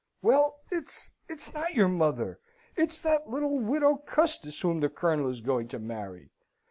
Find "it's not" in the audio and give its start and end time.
1.29-1.75